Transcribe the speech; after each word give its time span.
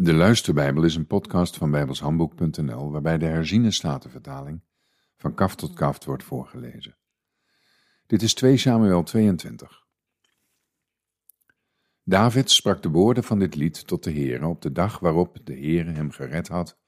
De 0.00 0.12
Luisterbijbel 0.12 0.82
is 0.82 0.94
een 0.94 1.06
podcast 1.06 1.56
van 1.56 1.70
bijbelshandboek.nl 1.70 2.90
waarbij 2.90 3.18
de 3.18 3.26
herziene 3.26 3.70
statenvertaling 3.70 4.62
van 5.16 5.34
kaf 5.34 5.54
tot 5.54 5.74
kaft 5.74 6.04
wordt 6.04 6.22
voorgelezen. 6.24 6.98
Dit 8.06 8.22
is 8.22 8.34
2 8.34 8.56
Samuel 8.56 9.02
22. 9.02 9.86
David 12.02 12.50
sprak 12.50 12.82
de 12.82 12.88
woorden 12.88 13.24
van 13.24 13.38
dit 13.38 13.54
lied 13.54 13.86
tot 13.86 14.04
de 14.04 14.12
Heere 14.12 14.46
op 14.46 14.62
de 14.62 14.72
dag 14.72 14.98
waarop 14.98 15.38
de 15.44 15.52
Heere 15.52 15.90
hem 15.90 16.10
gered 16.10 16.48
had 16.48 16.78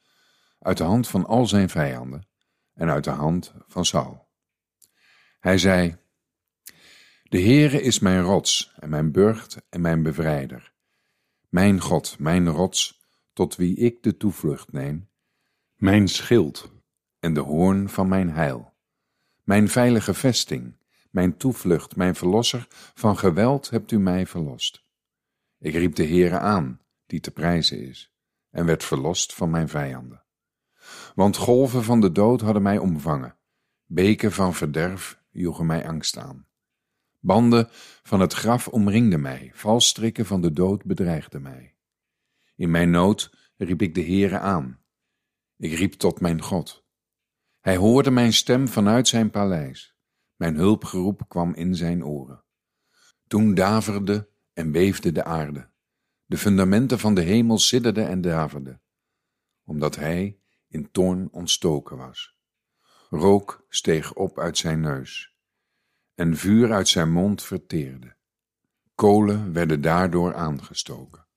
uit 0.59 0.77
de 0.77 0.85
hand 0.85 1.09
van 1.09 1.27
al 1.27 1.47
zijn 1.47 1.69
vijanden 1.69 2.29
en 2.75 2.91
uit 2.91 3.05
de 3.05 3.11
hand 3.11 3.55
van 3.67 3.85
Saul. 3.85 4.29
Hij 5.41 5.59
zei, 5.59 5.97
De 7.23 7.41
Heere 7.41 7.83
is 7.83 7.99
mijn 7.99 8.23
rots 8.23 8.73
en 8.77 8.89
mijn 8.89 9.13
burcht 9.13 9.63
en 9.69 9.81
mijn 9.81 10.03
bevrijder, 10.03 10.73
mijn 11.49 11.81
God, 11.81 12.19
mijn 12.19 12.49
rots, 12.49 12.99
tot 13.33 13.57
wie 13.57 13.77
ik 13.77 14.03
de 14.03 14.17
toevlucht 14.17 14.73
neem, 14.73 15.09
mijn 15.77 16.09
schild 16.09 16.73
en 17.19 17.34
de 17.34 17.41
hoorn 17.41 17.89
van 17.89 18.09
mijn 18.09 18.30
heil, 18.30 18.75
mijn 19.43 19.69
veilige 19.69 20.15
vesting, 20.15 20.79
mijn 21.11 21.37
toevlucht, 21.37 21.97
mijn 21.97 22.15
verlosser, 22.15 22.66
van 22.95 23.19
geweld 23.19 23.70
hebt 23.70 23.91
u 23.91 23.98
mij 23.98 24.27
verlost. 24.27 24.84
Ik 25.59 25.75
riep 25.75 25.95
de 25.95 26.06
Heere 26.06 26.39
aan, 26.39 26.80
die 27.06 27.20
te 27.20 27.30
prijzen 27.30 27.89
is, 27.89 28.12
en 28.51 28.66
werd 28.66 28.84
verlost 28.84 29.34
van 29.34 29.51
mijn 29.51 29.69
vijanden. 29.69 30.25
Want 31.15 31.37
golven 31.37 31.84
van 31.84 32.01
de 32.01 32.12
dood 32.12 32.41
hadden 32.41 32.62
mij 32.62 32.78
omvangen, 32.78 33.37
beken 33.84 34.33
van 34.33 34.55
verderf 34.55 35.23
joegen 35.31 35.67
mij 35.67 35.89
angst 35.89 36.19
aan. 36.19 36.47
Banden 37.19 37.69
van 38.03 38.20
het 38.20 38.33
graf 38.33 38.69
omringden 38.69 39.20
mij, 39.20 39.51
valstrikken 39.55 40.27
van 40.27 40.41
de 40.41 40.53
dood 40.53 40.84
bedreigden 40.84 41.42
mij. 41.42 41.75
In 42.60 42.70
mijn 42.70 42.91
nood 42.91 43.30
riep 43.56 43.82
ik 43.82 43.95
de 43.95 44.02
Heere 44.02 44.38
aan. 44.38 44.80
Ik 45.56 45.73
riep 45.73 45.92
tot 45.92 46.20
mijn 46.20 46.42
God. 46.42 46.84
Hij 47.61 47.77
hoorde 47.77 48.11
mijn 48.11 48.33
stem 48.33 48.69
vanuit 48.69 49.08
zijn 49.08 49.30
paleis. 49.30 49.97
Mijn 50.36 50.55
hulpgeroep 50.55 51.25
kwam 51.28 51.55
in 51.55 51.75
zijn 51.75 52.05
oren. 52.05 52.44
Toen 53.27 53.55
daverde 53.55 54.28
en 54.52 54.72
beefde 54.72 55.12
de 55.12 55.25
aarde. 55.25 55.70
De 56.25 56.36
fundamenten 56.36 56.98
van 56.98 57.14
de 57.14 57.20
hemel 57.20 57.58
sidderden 57.58 58.08
en 58.08 58.20
daverden, 58.20 58.83
omdat 59.64 59.97
hij 59.97 60.41
in 60.69 60.91
toorn 60.91 61.33
ontstoken 61.33 61.97
was. 61.97 62.39
Rook 63.11 63.64
steeg 63.69 64.14
op 64.14 64.39
uit 64.39 64.58
zijn 64.58 64.80
neus, 64.80 65.36
en 66.14 66.36
vuur 66.36 66.72
uit 66.72 66.89
zijn 66.89 67.12
mond 67.12 67.42
verteerde. 67.42 68.17
Kolen 68.95 69.52
werden 69.52 69.80
daardoor 69.80 70.34
aangestoken. 70.34 71.28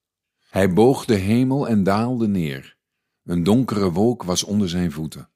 Hij 0.54 0.74
boog 0.74 1.06
de 1.06 1.16
hemel 1.16 1.68
en 1.68 1.84
daalde 1.84 2.28
neer. 2.28 2.78
Een 3.24 3.44
donkere 3.44 3.92
wolk 3.92 4.24
was 4.24 4.44
onder 4.44 4.70
zijn 4.70 4.92
voeten. 4.92 5.30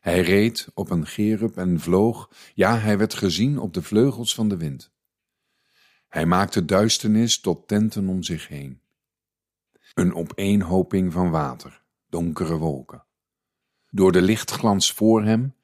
Hij 0.00 0.20
reed 0.20 0.68
op 0.74 0.90
een 0.90 1.06
gerub 1.06 1.56
en 1.56 1.80
vloog, 1.80 2.30
ja, 2.54 2.78
hij 2.78 2.98
werd 2.98 3.14
gezien 3.14 3.58
op 3.58 3.74
de 3.74 3.82
vleugels 3.82 4.34
van 4.34 4.48
de 4.48 4.56
wind. 4.56 4.92
Hij 6.08 6.26
maakte 6.26 6.64
duisternis 6.64 7.40
tot 7.40 7.68
tenten 7.68 8.08
om 8.08 8.22
zich 8.22 8.48
heen. 8.48 8.80
Een 9.94 10.14
opeenhoping 10.14 11.12
van 11.12 11.30
water, 11.30 11.82
donkere 12.08 12.56
wolken. 12.56 13.06
Door 13.90 14.12
de 14.12 14.22
lichtglans 14.22 14.92
voor 14.92 15.24
hem 15.24 15.54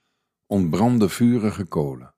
ontbrandde 0.47 1.08
vurige 1.08 1.64
kolen. 1.64 2.14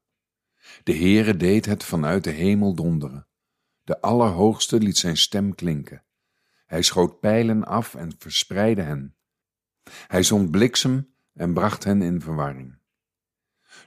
De 0.83 0.97
Heere 0.97 1.37
deed 1.37 1.67
het 1.67 1.85
vanuit 1.85 2.25
de 2.25 2.31
hemel 2.31 2.75
donderen. 2.75 3.27
De 3.83 4.01
Allerhoogste 4.01 4.79
liet 4.79 4.99
zijn 4.99 5.17
stem 5.17 5.55
klinken. 5.55 6.04
Hij 6.75 6.83
schoot 6.83 7.21
pijlen 7.21 7.65
af 7.65 7.95
en 7.95 8.13
verspreidde 8.19 8.83
hen. 8.83 9.17
Hij 10.07 10.23
zond 10.23 10.51
bliksem 10.51 11.15
en 11.33 11.53
bracht 11.53 11.85
hen 11.85 12.03
in 12.03 12.21
verwarring. 12.21 12.79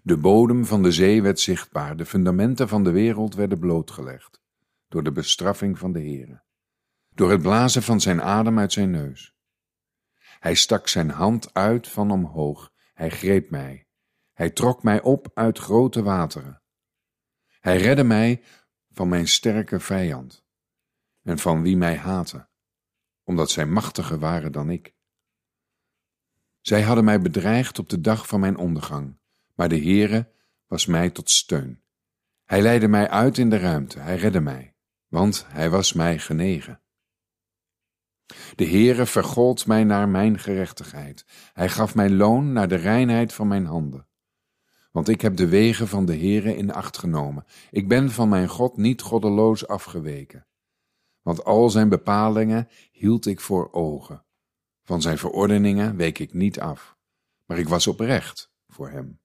De 0.04 0.18
bodem 0.18 0.66
van 0.66 0.84
de 0.84 0.92
zee 0.92 1.22
werd 1.22 1.40
zichtbaar, 1.40 1.98
de 1.98 2.06
fundamenten 2.06 2.68
van 2.68 2.84
de 2.84 2.92
wereld 2.92 3.36
werden 3.36 3.60
blootgelegd, 3.60 4.42
door 4.88 5.04
de 5.04 5.12
bestraffing 5.12 5.78
van 5.78 5.92
de 5.92 6.00
Heere, 6.00 6.44
door 7.10 7.32
het 7.32 7.42
blazen 7.42 7.84
van 7.84 8.02
zijn 8.02 8.22
adem 8.22 8.60
uit 8.60 8.74
zijn 8.74 8.92
neus. 8.92 9.36
Hij 10.40 10.56
stak 10.56 10.88
zijn 10.88 11.10
hand 11.10 11.54
uit 11.54 11.88
van 11.88 12.12
omhoog, 12.12 12.72
hij 12.94 13.10
greep 13.10 13.50
mij, 13.50 13.88
hij 14.34 14.50
trok 14.50 14.84
mij 14.84 15.02
op 15.02 15.32
uit 15.34 15.58
grote 15.58 16.04
wateren. 16.04 16.62
Hij 17.60 17.78
redde 17.78 18.04
mij 18.04 18.42
van 18.92 19.10
mijn 19.10 19.28
sterke 19.28 19.80
vijand 19.80 20.46
en 21.24 21.38
van 21.38 21.62
wie 21.62 21.78
mij 21.78 21.98
haatte 21.98 22.48
omdat 23.28 23.50
zij 23.50 23.66
machtiger 23.66 24.20
waren 24.20 24.52
dan 24.52 24.70
ik. 24.70 24.94
Zij 26.62 26.82
hadden 26.82 27.04
mij 27.04 27.22
bedreigd 27.22 27.80
op 27.80 27.90
de 27.90 28.02
dag 28.02 28.28
van 28.28 28.40
mijn 28.40 28.58
ondergang, 28.58 29.18
maar 29.56 29.70
de 29.70 29.80
Heere 29.80 30.32
was 30.68 30.86
mij 30.86 31.10
tot 31.10 31.30
steun. 31.30 31.82
Hij 32.46 32.62
leidde 32.62 32.88
mij 32.88 33.10
uit 33.10 33.38
in 33.38 33.50
de 33.50 33.58
ruimte, 33.58 34.00
hij 34.00 34.16
redde 34.16 34.40
mij, 34.40 34.76
want 35.08 35.46
hij 35.48 35.70
was 35.70 35.94
mij 35.94 36.20
genegen. 36.20 36.82
De 38.56 38.66
Heere 38.66 39.06
vergold 39.06 39.66
mij 39.66 39.84
naar 39.84 40.10
mijn 40.10 40.40
gerechtigheid. 40.40 41.26
Hij 41.54 41.70
gaf 41.70 41.96
mij 41.96 42.10
loon 42.10 42.54
naar 42.54 42.68
de 42.68 42.76
reinheid 42.76 43.34
van 43.34 43.48
mijn 43.48 43.66
handen. 43.66 44.08
Want 44.92 45.08
ik 45.10 45.22
heb 45.22 45.36
de 45.36 45.48
wegen 45.48 45.88
van 45.88 46.06
de 46.06 46.18
Heere 46.18 46.56
in 46.56 46.74
acht 46.74 46.98
genomen. 46.98 47.46
Ik 47.72 47.88
ben 47.88 48.12
van 48.12 48.30
mijn 48.30 48.48
God 48.48 48.78
niet 48.78 49.02
goddeloos 49.02 49.68
afgeweken 49.68 50.47
want 51.28 51.44
al 51.44 51.70
zijn 51.70 51.90
bepalingen 51.90 52.68
hield 52.92 53.26
ik 53.26 53.40
voor 53.40 53.72
ogen. 53.72 54.26
Van 54.84 55.02
zijn 55.02 55.18
verordeningen 55.18 55.96
week 55.96 56.20
ik 56.20 56.34
niet 56.34 56.60
af, 56.60 56.98
maar 57.46 57.58
ik 57.58 57.70
was 57.70 57.88
oprecht 57.88 58.52
voor 58.68 58.90
hem. 58.90 59.20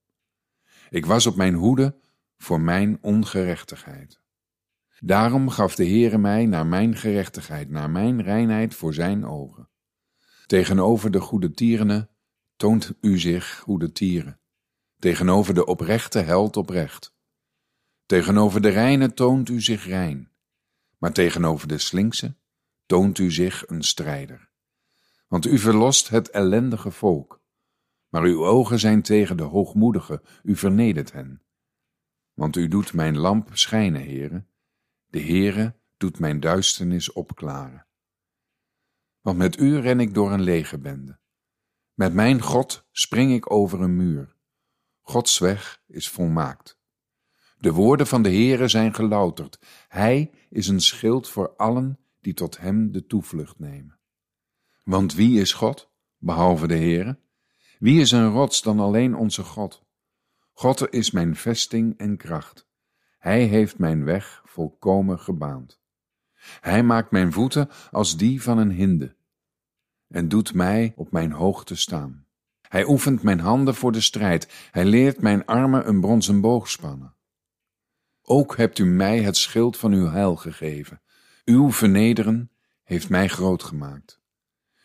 Ik 0.90 1.06
was 1.06 1.26
op 1.26 1.36
mijn 1.36 1.54
hoede 1.54 1.98
voor 2.36 2.60
mijn 2.60 2.98
ongerechtigheid. 3.00 4.20
Daarom 4.98 5.48
gaf 5.48 5.74
de 5.74 5.84
Heere 5.84 6.18
mij 6.18 6.46
naar 6.46 6.66
mijn 6.66 6.96
gerechtigheid, 6.96 7.70
naar 7.70 7.90
mijn 7.90 8.22
reinheid 8.22 8.74
voor 8.74 8.94
zijn 8.94 9.26
ogen. 9.26 9.68
Tegenover 10.46 11.10
de 11.10 11.20
goede 11.20 11.50
tierenen 11.50 12.10
toont 12.56 12.94
u 13.00 13.18
zich 13.18 13.58
goede 13.58 13.92
tieren. 13.92 14.40
Tegenover 14.98 15.54
de 15.54 15.66
oprechte 15.66 16.18
held 16.18 16.56
oprecht. 16.56 17.14
Tegenover 18.06 18.60
de 18.60 18.68
reine 18.68 19.14
toont 19.14 19.48
u 19.48 19.60
zich 19.60 19.86
rein 19.86 20.31
maar 21.02 21.12
tegenover 21.12 21.68
de 21.68 21.78
slinkse 21.78 22.36
toont 22.86 23.18
u 23.18 23.30
zich 23.30 23.68
een 23.68 23.82
strijder. 23.82 24.50
Want 25.28 25.46
u 25.46 25.58
verlost 25.58 26.08
het 26.08 26.30
ellendige 26.30 26.90
volk, 26.90 27.42
maar 28.08 28.22
uw 28.22 28.46
ogen 28.46 28.78
zijn 28.78 29.02
tegen 29.02 29.36
de 29.36 29.42
hoogmoedigen, 29.42 30.22
u 30.42 30.56
vernedert 30.56 31.12
hen. 31.12 31.42
Want 32.32 32.56
u 32.56 32.68
doet 32.68 32.92
mijn 32.92 33.18
lamp 33.18 33.48
schijnen, 33.52 34.00
heren, 34.00 34.48
de 35.06 35.20
Heere 35.20 35.74
doet 35.96 36.18
mijn 36.18 36.40
duisternis 36.40 37.12
opklaren. 37.12 37.86
Want 39.20 39.38
met 39.38 39.58
u 39.58 39.78
ren 39.78 40.00
ik 40.00 40.14
door 40.14 40.32
een 40.32 40.42
lege 40.42 40.78
bende. 40.78 41.18
Met 41.94 42.14
mijn 42.14 42.42
God 42.42 42.86
spring 42.90 43.32
ik 43.32 43.50
over 43.50 43.80
een 43.80 43.96
muur. 43.96 44.36
Gods 45.00 45.38
weg 45.38 45.82
is 45.86 46.08
volmaakt. 46.08 46.80
De 47.62 47.72
woorden 47.72 48.06
van 48.06 48.22
de 48.22 48.28
Heere 48.28 48.68
zijn 48.68 48.94
gelouterd. 48.94 49.58
Hij 49.88 50.30
is 50.50 50.68
een 50.68 50.80
schild 50.80 51.28
voor 51.28 51.54
allen 51.56 51.98
die 52.20 52.34
tot 52.34 52.58
hem 52.58 52.92
de 52.92 53.06
toevlucht 53.06 53.58
nemen. 53.58 53.98
Want 54.84 55.14
wie 55.14 55.40
is 55.40 55.52
God, 55.52 55.90
behalve 56.18 56.66
de 56.66 56.76
Heere? 56.76 57.18
Wie 57.78 58.00
is 58.00 58.10
een 58.10 58.30
rots 58.30 58.62
dan 58.62 58.80
alleen 58.80 59.14
onze 59.14 59.42
God? 59.42 59.84
God 60.52 60.92
is 60.92 61.10
mijn 61.10 61.36
vesting 61.36 61.98
en 61.98 62.16
kracht. 62.16 62.66
Hij 63.18 63.44
heeft 63.44 63.78
mijn 63.78 64.04
weg 64.04 64.42
volkomen 64.44 65.18
gebaand. 65.18 65.80
Hij 66.60 66.82
maakt 66.82 67.10
mijn 67.10 67.32
voeten 67.32 67.68
als 67.90 68.16
die 68.16 68.42
van 68.42 68.58
een 68.58 68.72
hinde 68.72 69.16
en 70.08 70.28
doet 70.28 70.54
mij 70.54 70.92
op 70.96 71.12
mijn 71.12 71.32
hoogte 71.32 71.74
staan. 71.76 72.26
Hij 72.68 72.86
oefent 72.86 73.22
mijn 73.22 73.40
handen 73.40 73.74
voor 73.74 73.92
de 73.92 74.00
strijd. 74.00 74.68
Hij 74.70 74.84
leert 74.84 75.20
mijn 75.20 75.44
armen 75.46 75.88
een 75.88 76.00
bronzen 76.00 76.40
boog 76.40 76.68
spannen. 76.68 77.14
Ook 78.32 78.56
hebt 78.56 78.78
u 78.78 78.84
mij 78.84 79.22
het 79.22 79.36
schild 79.36 79.76
van 79.76 79.92
uw 79.92 80.06
heil 80.06 80.36
gegeven. 80.36 81.02
Uw 81.44 81.72
vernederen 81.72 82.50
heeft 82.82 83.08
mij 83.08 83.28
groot 83.28 83.62
gemaakt. 83.62 84.20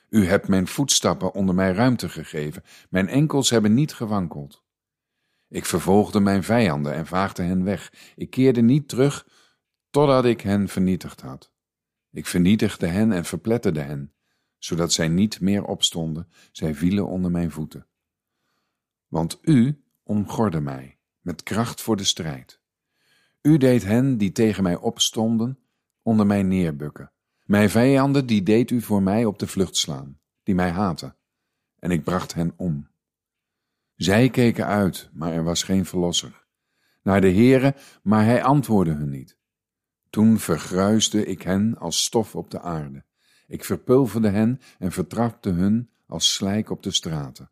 U 0.09 0.25
hebt 0.25 0.47
mijn 0.47 0.67
voetstappen 0.67 1.33
onder 1.33 1.55
mij 1.55 1.71
ruimte 1.71 2.09
gegeven. 2.09 2.63
Mijn 2.89 3.07
enkels 3.07 3.49
hebben 3.49 3.73
niet 3.73 3.94
gewankeld. 3.94 4.63
Ik 5.47 5.65
vervolgde 5.65 6.19
mijn 6.19 6.44
vijanden 6.44 6.94
en 6.94 7.05
vaagde 7.07 7.44
hen 7.44 7.63
weg. 7.63 7.94
Ik 8.15 8.29
keerde 8.29 8.61
niet 8.61 8.88
terug 8.89 9.27
totdat 9.89 10.25
ik 10.25 10.41
hen 10.41 10.67
vernietigd 10.67 11.21
had. 11.21 11.51
Ik 12.11 12.25
vernietigde 12.25 12.88
hen 12.88 13.11
en 13.11 13.25
verpletterde 13.25 13.81
hen, 13.81 14.13
zodat 14.57 14.94
zij 14.94 15.07
niet 15.07 15.41
meer 15.41 15.63
opstonden. 15.63 16.27
Zij 16.51 16.75
vielen 16.75 17.07
onder 17.07 17.31
mijn 17.31 17.51
voeten. 17.51 17.88
Want 19.07 19.39
u 19.41 19.83
omgorde 20.03 20.59
mij 20.59 20.99
met 21.19 21.44
kracht 21.44 21.81
voor 21.81 21.97
de 21.97 22.03
strijd. 22.03 22.59
U 23.47 23.57
deed 23.57 23.83
hen 23.83 24.17
die 24.17 24.31
tegen 24.31 24.63
mij 24.63 24.75
opstonden 24.75 25.59
onder 26.01 26.25
mij 26.25 26.44
neerbukken. 26.44 27.11
Mijn 27.45 27.69
vijanden, 27.69 28.25
die 28.25 28.44
deed 28.44 28.71
u 28.71 28.81
voor 28.81 29.03
mij 29.03 29.25
op 29.25 29.39
de 29.39 29.47
vlucht 29.47 29.77
slaan, 29.77 30.19
die 30.44 30.55
mij 30.55 30.69
haten, 30.69 31.15
en 31.79 31.91
ik 31.91 32.03
bracht 32.03 32.33
hen 32.33 32.53
om. 32.55 32.88
Zij 33.95 34.29
keken 34.29 34.65
uit, 34.65 35.09
maar 35.13 35.33
er 35.33 35.44
was 35.44 35.63
geen 35.63 35.85
verlosser. 35.85 36.45
Naar 37.03 37.21
de 37.21 37.31
Heere, 37.31 37.75
maar 38.03 38.25
hij 38.25 38.44
antwoordde 38.44 38.94
hun 38.94 39.09
niet. 39.09 39.38
Toen 40.09 40.39
vergruisde 40.39 41.25
ik 41.25 41.41
hen 41.41 41.77
als 41.77 42.03
stof 42.03 42.35
op 42.35 42.51
de 42.51 42.61
aarde. 42.61 43.05
Ik 43.47 43.63
verpulverde 43.63 44.29
hen 44.29 44.59
en 44.79 44.91
vertrapte 44.91 45.49
hun 45.49 45.89
als 46.07 46.33
slijk 46.33 46.69
op 46.69 46.83
de 46.83 46.91
straten. 46.91 47.51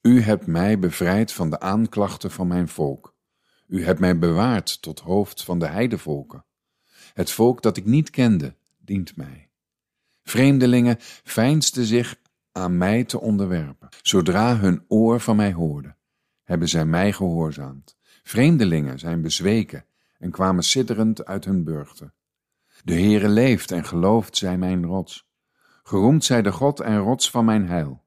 U 0.00 0.20
hebt 0.20 0.46
mij 0.46 0.78
bevrijd 0.78 1.32
van 1.32 1.50
de 1.50 1.60
aanklachten 1.60 2.30
van 2.30 2.46
mijn 2.46 2.68
volk. 2.68 3.15
U 3.68 3.84
hebt 3.84 4.00
mij 4.00 4.18
bewaard 4.18 4.82
tot 4.82 5.00
hoofd 5.00 5.42
van 5.42 5.58
de 5.58 5.66
heidevolken. 5.66 6.44
Het 7.14 7.30
volk 7.30 7.62
dat 7.62 7.76
ik 7.76 7.84
niet 7.84 8.10
kende, 8.10 8.54
dient 8.78 9.16
mij. 9.16 9.50
Vreemdelingen 10.22 10.96
veinsden 11.24 11.84
zich 11.84 12.16
aan 12.52 12.78
mij 12.78 13.04
te 13.04 13.20
onderwerpen. 13.20 13.88
Zodra 14.02 14.56
hun 14.56 14.84
oor 14.88 15.20
van 15.20 15.36
mij 15.36 15.52
hoorde, 15.52 15.96
hebben 16.44 16.68
zij 16.68 16.84
mij 16.84 17.12
gehoorzaamd. 17.12 17.96
Vreemdelingen 18.22 18.98
zijn 18.98 19.22
bezweken 19.22 19.84
en 20.18 20.30
kwamen 20.30 20.62
sidderend 20.62 21.24
uit 21.24 21.44
hun 21.44 21.64
burchten. 21.64 22.14
De 22.84 22.94
Heere 22.94 23.28
leeft 23.28 23.70
en 23.70 23.84
gelooft 23.84 24.36
zij 24.36 24.58
mijn 24.58 24.84
rots. 24.84 25.28
Geroemd 25.82 26.24
zij 26.24 26.42
de 26.42 26.52
God 26.52 26.80
en 26.80 26.98
rots 26.98 27.30
van 27.30 27.44
mijn 27.44 27.68
heil. 27.68 28.04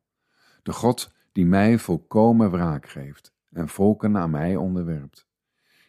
De 0.64 0.74
God 0.74 1.12
die 1.32 1.46
mij 1.46 1.78
volkomen 1.78 2.52
wraak 2.52 2.90
geeft 2.90 3.34
en 3.52 3.70
volken 3.70 4.18
aan 4.18 4.30
mij 4.30 4.56
onderwerpt. 4.56 5.28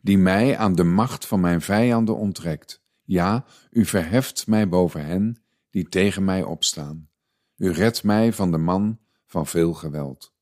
Die 0.01 0.19
mij 0.19 0.59
aan 0.59 0.75
de 0.75 0.85
macht 0.85 1.27
van 1.27 1.41
mijn 1.41 1.61
vijanden 1.61 2.17
onttrekt. 2.17 2.83
Ja, 3.03 3.45
u 3.71 3.85
verheft 3.85 4.47
mij 4.47 4.69
boven 4.69 5.05
hen 5.05 5.43
die 5.71 5.89
tegen 5.89 6.25
mij 6.25 6.43
opstaan. 6.43 7.09
U 7.57 7.71
redt 7.71 8.05
mij 8.05 8.33
van 8.33 8.51
de 8.51 8.59
man 8.59 8.99
van 9.27 9.47
veel 9.47 9.75
geweld. 9.75 10.35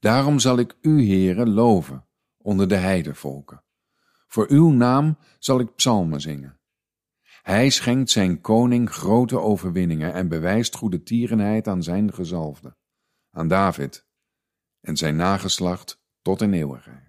Daarom 0.00 0.38
zal 0.38 0.58
ik 0.58 0.76
u, 0.80 1.02
heren, 1.02 1.50
loven 1.50 2.06
onder 2.36 2.68
de 2.68 2.76
heidevolken. 2.76 3.62
Voor 4.26 4.46
uw 4.48 4.70
naam 4.70 5.18
zal 5.38 5.60
ik 5.60 5.74
psalmen 5.74 6.20
zingen. 6.20 6.60
Hij 7.42 7.70
schenkt 7.70 8.10
zijn 8.10 8.40
koning 8.40 8.90
grote 8.90 9.40
overwinningen 9.40 10.12
en 10.12 10.28
bewijst 10.28 10.76
goede 10.76 11.02
tierenheid 11.02 11.68
aan 11.68 11.82
zijn 11.82 12.12
gezalfde, 12.12 12.76
aan 13.30 13.48
David 13.48 14.06
en 14.80 14.96
zijn 14.96 15.16
nageslacht 15.16 16.00
tot 16.22 16.42
in 16.42 16.52
eeuwigheid. 16.52 17.07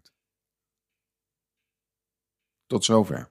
Tot 2.70 2.86
zover. 2.86 3.30